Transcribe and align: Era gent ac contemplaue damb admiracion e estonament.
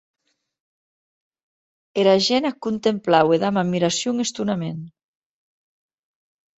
Era 2.05 2.17
gent 2.29 2.51
ac 2.53 2.59
contemplaue 2.69 3.41
damb 3.45 3.63
admiracion 3.65 4.19
e 4.25 4.29
estonament. 4.31 4.85